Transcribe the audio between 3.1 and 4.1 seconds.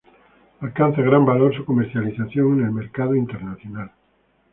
internacional.